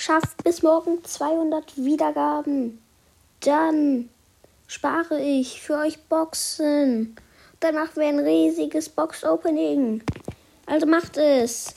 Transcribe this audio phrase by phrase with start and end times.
[0.00, 2.80] schafft bis morgen 200 Wiedergaben,
[3.40, 4.08] dann
[4.66, 7.16] spare ich für euch Boxen.
[7.60, 10.02] Dann machen wir ein riesiges Box-Opening.
[10.64, 11.68] Also macht es.